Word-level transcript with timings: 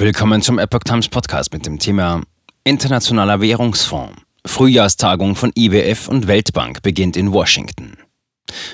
Willkommen 0.00 0.42
zum 0.42 0.60
Epoch 0.60 0.84
Times 0.84 1.08
Podcast 1.08 1.52
mit 1.52 1.66
dem 1.66 1.80
Thema 1.80 2.22
Internationaler 2.62 3.40
Währungsfonds. 3.40 4.14
Frühjahrstagung 4.46 5.34
von 5.34 5.50
IWF 5.56 6.06
und 6.06 6.28
Weltbank 6.28 6.82
beginnt 6.82 7.16
in 7.16 7.32
Washington. 7.32 7.96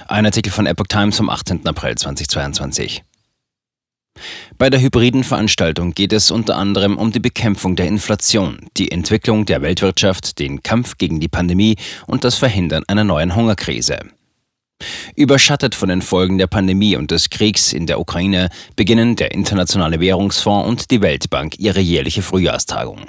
Ein 0.07 0.27
Artikel 0.27 0.53
von 0.53 0.67
Epoch 0.67 0.87
Times 0.87 1.17
vom 1.17 1.31
18. 1.31 1.67
April 1.67 1.95
2022. 1.95 3.03
Bei 4.59 4.69
der 4.69 4.83
hybriden 4.83 5.25
Veranstaltung 5.25 5.95
geht 5.95 6.13
es 6.13 6.31
unter 6.31 6.59
anderem 6.59 6.99
um 6.99 7.11
die 7.11 7.21
Bekämpfung 7.21 7.75
der 7.75 7.87
Inflation, 7.87 8.59
die 8.77 8.91
Entwicklung 8.91 9.47
der 9.47 9.63
Weltwirtschaft, 9.63 10.39
den 10.39 10.63
Kampf 10.63 10.99
gegen 10.99 11.21
die 11.21 11.29
Pandemie 11.29 11.77
und 12.07 12.25
das 12.25 12.35
Verhindern 12.35 12.85
einer 12.87 13.05
neuen 13.05 13.35
Hungerkrise. 13.35 13.99
Überschattet 15.17 15.75
von 15.75 15.89
den 15.89 16.03
Folgen 16.03 16.39
der 16.39 16.49
Pandemie 16.49 16.97
und 16.97 17.11
des 17.11 17.31
Kriegs 17.31 17.73
in 17.73 17.87
der 17.87 18.01
Ukraine 18.01 18.49
beginnen 18.75 19.17
der 19.17 19.33
Internationale 19.33 20.01
Währungsfonds 20.01 20.69
und 20.69 20.91
die 20.91 21.03
Weltbank 21.03 21.59
ihre 21.59 21.81
jährliche 21.81 22.23
Frühjahrstagung. 22.23 23.07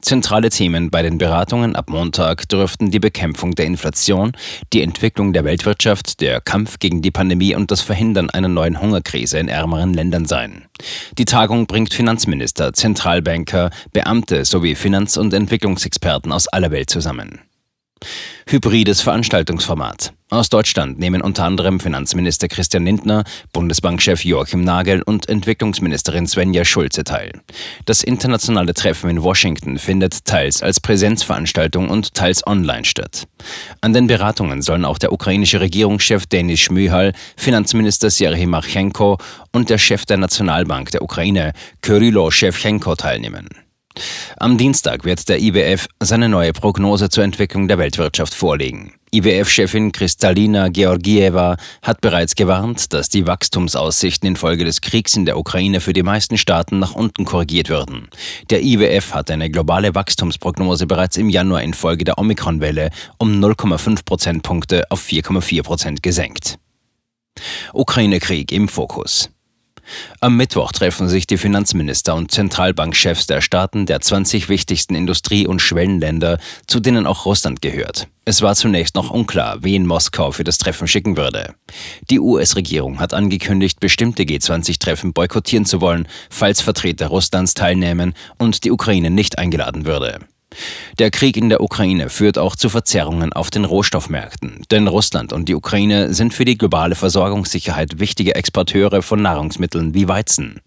Zentrale 0.00 0.48
Themen 0.48 0.90
bei 0.90 1.02
den 1.02 1.18
Beratungen 1.18 1.76
ab 1.76 1.90
Montag 1.90 2.48
dürften 2.48 2.90
die 2.90 2.98
Bekämpfung 2.98 3.54
der 3.54 3.66
Inflation, 3.66 4.32
die 4.72 4.82
Entwicklung 4.82 5.34
der 5.34 5.44
Weltwirtschaft, 5.44 6.20
der 6.20 6.40
Kampf 6.40 6.78
gegen 6.78 7.02
die 7.02 7.10
Pandemie 7.10 7.54
und 7.54 7.70
das 7.70 7.82
Verhindern 7.82 8.30
einer 8.30 8.48
neuen 8.48 8.80
Hungerkrise 8.80 9.38
in 9.38 9.48
ärmeren 9.48 9.92
Ländern 9.92 10.24
sein. 10.24 10.64
Die 11.18 11.26
Tagung 11.26 11.66
bringt 11.66 11.92
Finanzminister, 11.92 12.72
Zentralbanker, 12.72 13.70
Beamte 13.92 14.46
sowie 14.46 14.74
Finanz- 14.74 15.18
und 15.18 15.34
Entwicklungsexperten 15.34 16.32
aus 16.32 16.48
aller 16.48 16.70
Welt 16.70 16.88
zusammen. 16.88 17.40
Hybrides 18.46 19.00
Veranstaltungsformat. 19.02 20.12
Aus 20.32 20.48
Deutschland 20.48 21.00
nehmen 21.00 21.22
unter 21.22 21.44
anderem 21.44 21.80
Finanzminister 21.80 22.46
Christian 22.46 22.84
Lindner, 22.84 23.24
Bundesbankchef 23.52 24.24
Joachim 24.24 24.62
Nagel 24.62 25.02
und 25.02 25.28
Entwicklungsministerin 25.28 26.28
Svenja 26.28 26.64
Schulze 26.64 27.02
teil. 27.02 27.32
Das 27.84 28.04
internationale 28.04 28.72
Treffen 28.72 29.10
in 29.10 29.22
Washington 29.24 29.78
findet 29.78 30.24
teils 30.24 30.62
als 30.62 30.78
Präsenzveranstaltung 30.78 31.88
und 31.88 32.14
teils 32.14 32.46
online 32.46 32.84
statt. 32.84 33.26
An 33.80 33.92
den 33.92 34.06
Beratungen 34.06 34.62
sollen 34.62 34.84
auch 34.84 34.98
der 34.98 35.12
ukrainische 35.12 35.60
Regierungschef 35.60 36.26
Denis 36.26 36.60
Schmyhal, 36.60 37.12
Finanzminister 37.36 38.08
Serhii 38.08 38.46
Marchenko 38.46 39.18
und 39.50 39.68
der 39.68 39.78
Chef 39.78 40.06
der 40.06 40.18
Nationalbank 40.18 40.92
der 40.92 41.02
Ukraine, 41.02 41.52
Kyrylo 41.82 42.30
Shevchenko 42.30 42.94
teilnehmen. 42.94 43.48
Am 44.36 44.56
Dienstag 44.56 45.04
wird 45.04 45.28
der 45.28 45.40
IWF 45.40 45.88
seine 46.00 46.28
neue 46.28 46.52
Prognose 46.52 47.10
zur 47.10 47.24
Entwicklung 47.24 47.68
der 47.68 47.78
Weltwirtschaft 47.78 48.32
vorlegen. 48.32 48.94
IWF-Chefin 49.12 49.90
Kristalina 49.90 50.68
Georgieva 50.68 51.56
hat 51.82 52.00
bereits 52.00 52.36
gewarnt, 52.36 52.92
dass 52.92 53.08
die 53.08 53.26
Wachstumsaussichten 53.26 54.28
infolge 54.28 54.64
des 54.64 54.80
Kriegs 54.80 55.16
in 55.16 55.24
der 55.24 55.36
Ukraine 55.36 55.80
für 55.80 55.92
die 55.92 56.04
meisten 56.04 56.38
Staaten 56.38 56.78
nach 56.78 56.94
unten 56.94 57.24
korrigiert 57.24 57.68
würden. 57.68 58.08
Der 58.50 58.62
IWF 58.62 59.12
hat 59.12 59.30
eine 59.30 59.50
globale 59.50 59.94
Wachstumsprognose 59.96 60.86
bereits 60.86 61.16
im 61.16 61.28
Januar 61.28 61.62
infolge 61.62 62.04
der 62.04 62.18
Omikron-Welle 62.18 62.90
um 63.18 63.32
0,5 63.32 64.04
Prozentpunkte 64.04 64.84
auf 64.90 65.04
4,4 65.04 65.62
Prozent 65.64 66.02
gesenkt. 66.02 66.58
Ukraine-Krieg 67.72 68.52
im 68.52 68.68
Fokus. 68.68 69.30
Am 70.20 70.36
Mittwoch 70.36 70.72
treffen 70.72 71.08
sich 71.08 71.26
die 71.26 71.38
Finanzminister 71.38 72.14
und 72.14 72.30
Zentralbankchefs 72.30 73.26
der 73.26 73.40
Staaten 73.40 73.86
der 73.86 74.00
20 74.00 74.48
wichtigsten 74.48 74.94
Industrie- 74.94 75.46
und 75.46 75.60
Schwellenländer, 75.60 76.38
zu 76.66 76.80
denen 76.80 77.06
auch 77.06 77.26
Russland 77.26 77.62
gehört. 77.62 78.08
Es 78.24 78.42
war 78.42 78.54
zunächst 78.54 78.94
noch 78.94 79.10
unklar, 79.10 79.58
wen 79.62 79.86
Moskau 79.86 80.30
für 80.30 80.44
das 80.44 80.58
Treffen 80.58 80.86
schicken 80.86 81.16
würde. 81.16 81.54
Die 82.10 82.20
US-Regierung 82.20 83.00
hat 83.00 83.14
angekündigt, 83.14 83.80
bestimmte 83.80 84.22
G20-Treffen 84.22 85.12
boykottieren 85.12 85.64
zu 85.64 85.80
wollen, 85.80 86.06
falls 86.28 86.60
Vertreter 86.60 87.08
Russlands 87.08 87.54
teilnehmen 87.54 88.14
und 88.38 88.64
die 88.64 88.70
Ukraine 88.70 89.10
nicht 89.10 89.38
eingeladen 89.38 89.86
würde. 89.86 90.20
Der 90.98 91.10
Krieg 91.10 91.36
in 91.36 91.48
der 91.48 91.62
Ukraine 91.62 92.10
führt 92.10 92.36
auch 92.36 92.56
zu 92.56 92.68
Verzerrungen 92.68 93.32
auf 93.32 93.50
den 93.50 93.64
Rohstoffmärkten, 93.64 94.62
denn 94.70 94.88
Russland 94.88 95.32
und 95.32 95.48
die 95.48 95.54
Ukraine 95.54 96.12
sind 96.12 96.34
für 96.34 96.44
die 96.44 96.58
globale 96.58 96.94
Versorgungssicherheit 96.94 98.00
wichtige 98.00 98.34
Exporteure 98.34 99.02
von 99.02 99.22
Nahrungsmitteln 99.22 99.94
wie 99.94 100.08
Weizen. 100.08 100.60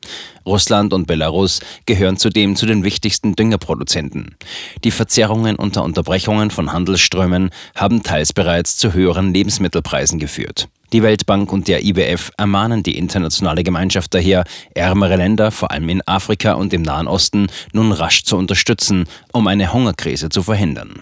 Russland 0.46 0.94
und 0.94 1.07
Belarus 1.07 1.59
gehören 1.85 2.18
zudem 2.18 2.56
zu 2.56 2.66
den 2.66 2.84
wichtigsten 2.84 3.35
Düngerproduzenten. 3.35 4.35
Die 4.84 4.91
Verzerrungen 4.91 5.56
unter 5.56 5.84
Unterbrechungen 5.84 6.52
von 6.52 6.74
Handelsströmen 6.74 7.50
haben 7.75 8.03
teils 8.03 8.34
bereits 8.34 8.78
zu 8.78 8.94
höheren 8.94 9.34
Lebensmittelpreisen 9.34 10.19
geführt. 10.19 10.68
Die 10.94 11.02
Weltbank 11.02 11.52
und 11.52 11.68
der 11.68 11.84
IWF 11.84 12.31
ermahnen 12.38 12.84
die 12.84 13.00
internationale 13.00 13.64
Gemeinschaft 13.64 14.14
daher, 14.14 14.44
ärmere 14.76 15.16
Länder, 15.16 15.50
vor 15.50 15.72
allem 15.72 15.90
in 15.90 16.08
Afrika 16.08 16.54
und 16.54 16.72
im 16.72 16.84
Nahen 16.84 17.08
Osten, 17.08 17.48
nun 17.72 17.92
rasch 17.92 18.24
zu 18.24 18.38
unterstützen, 18.38 19.06
um 19.31 19.48
eine 19.48 19.74
Hungerkrise 19.74 20.30
zu 20.30 20.44
verhindern. 20.44 21.02